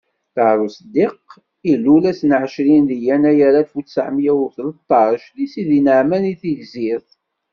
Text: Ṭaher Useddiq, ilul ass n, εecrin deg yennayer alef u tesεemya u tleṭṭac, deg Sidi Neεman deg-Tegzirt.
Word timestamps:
Ṭaher 0.35 0.57
Useddiq, 0.65 1.25
ilul 1.71 2.03
ass 2.11 2.21
n, 2.29 2.31
εecrin 2.37 2.83
deg 2.89 3.01
yennayer 3.07 3.45
alef 3.49 3.71
u 3.79 3.81
tesεemya 3.85 4.33
u 4.45 4.47
tleṭṭac, 4.55 5.21
deg 5.35 5.49
Sidi 5.51 5.79
Neεman 5.81 6.23
deg-Tegzirt. 6.27 7.09